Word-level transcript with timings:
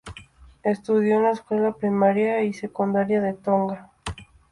Estudió 0.63 1.17
en 1.17 1.23
la 1.25 1.29
escuela 1.29 1.73
primaria 1.73 2.41
y 2.43 2.53
secundaria 2.53 3.21
de 3.21 3.35
Tonga. 3.35 3.91